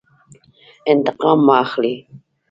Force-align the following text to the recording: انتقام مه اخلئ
انتقام 0.91 1.39
مه 1.47 1.55
اخلئ 1.63 1.95